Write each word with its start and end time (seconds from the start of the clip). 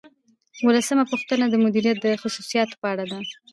اوولسمه 0.61 1.03
پوښتنه 1.11 1.45
د 1.49 1.55
مدیریت 1.65 1.97
د 2.01 2.07
خصوصیاتو 2.21 2.75
په 2.81 2.87
اړه 2.93 3.03
ده. 3.11 3.19